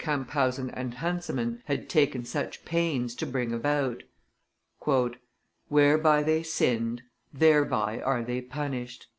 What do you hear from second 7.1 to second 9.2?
thereby are they punished."